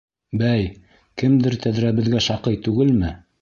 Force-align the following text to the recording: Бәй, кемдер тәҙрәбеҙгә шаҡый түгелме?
Бәй, 0.43 0.63
кемдер 1.23 1.57
тәҙрәбеҙгә 1.67 2.23
шаҡый 2.29 2.59
түгелме? 2.69 3.13